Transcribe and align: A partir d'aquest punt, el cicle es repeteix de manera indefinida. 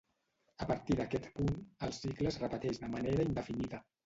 A 0.65 0.67
partir 0.71 0.95
d'aquest 0.99 1.27
punt, 1.35 1.51
el 1.89 1.93
cicle 1.99 2.31
es 2.33 2.41
repeteix 2.45 2.81
de 2.87 2.91
manera 2.97 3.29
indefinida. 3.31 3.85